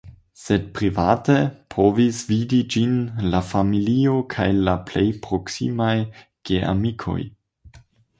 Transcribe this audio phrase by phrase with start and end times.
[0.43, 1.33] Sed private
[1.73, 2.95] povis vidi ĝin
[3.33, 5.91] la familio kaj la plej proksimaj
[6.51, 7.19] geamikoj.